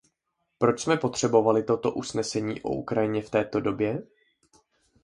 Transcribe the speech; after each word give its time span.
Proč 0.57 0.81
jsme 0.81 0.97
potřebovali 0.97 1.63
toto 1.63 1.91
usnesení 1.91 2.61
o 2.61 2.69
Ukrajině 2.69 3.21
v 3.21 3.29
této 3.29 3.59
době? 3.59 4.03